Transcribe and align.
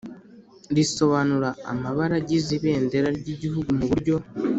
risobanura 0.77 1.49
amabara 1.71 2.13
agize 2.21 2.49
Ibendera 2.57 3.07
ry 3.19 3.27
Igihugu 3.35 3.69
mu 3.77 3.85
buryo 3.89 4.15